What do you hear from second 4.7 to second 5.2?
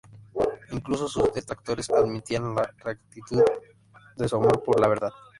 la verdad.